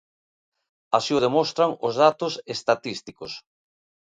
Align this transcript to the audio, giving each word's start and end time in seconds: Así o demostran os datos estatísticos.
Así 0.97 1.11
o 1.17 1.23
demostran 1.25 1.71
os 1.87 1.93
datos 2.03 2.33
estatísticos. 2.55 3.31